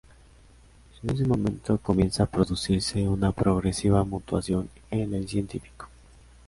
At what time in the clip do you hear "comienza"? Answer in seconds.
1.77-2.23